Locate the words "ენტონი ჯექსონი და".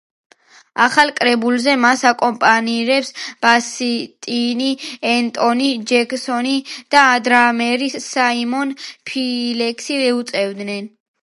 5.11-7.05